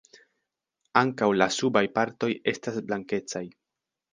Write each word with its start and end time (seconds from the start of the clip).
Ankaŭ 1.01 1.27
la 1.41 1.47
subaj 1.57 1.83
partoj 1.99 2.33
estas 2.53 2.81
blankecaj. 2.89 3.45